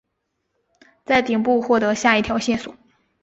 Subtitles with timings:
[1.05, 2.75] 在顶部获得下一条线索。